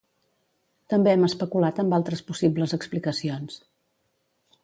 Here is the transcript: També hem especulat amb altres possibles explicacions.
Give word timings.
També 0.93 1.11
hem 1.11 1.25
especulat 1.27 1.83
amb 1.83 1.97
altres 1.99 2.25
possibles 2.31 2.75
explicacions. 2.79 3.61